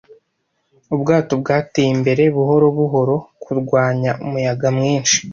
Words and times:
Ubwato 0.95 1.33
bwateye 1.41 1.89
imbere 1.95 2.23
buhoro 2.35 2.67
buhoro 2.77 3.15
kurwanya 3.43 4.11
umuyaga 4.25 4.67
mwinshi. 4.77 5.17